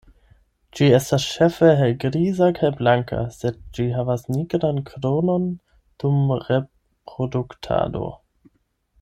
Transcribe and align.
Ĝi 0.77 0.85
estas 0.99 1.25
ĉefe 1.33 1.67
helgriza 1.81 2.47
kaj 2.59 2.71
blanka, 2.79 3.19
sed 3.35 3.61
ĝi 3.79 3.85
havas 3.99 4.25
nigran 4.37 4.81
kronon 4.89 5.47
dum 6.05 6.19
reproduktado. 6.49 8.05